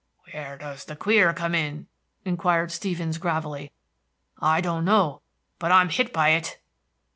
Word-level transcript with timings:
"Where 0.33 0.57
does 0.57 0.83
the 0.85 0.95
queer 0.95 1.31
come 1.31 1.53
in?" 1.53 1.85
inquired 2.25 2.71
Stevens, 2.71 3.19
gravelly. 3.19 3.71
"I 4.39 4.59
don't 4.59 4.83
know; 4.83 5.21
but 5.59 5.71
I'm 5.71 5.89
hit 5.89 6.11
by 6.11 6.29
it." 6.29 6.59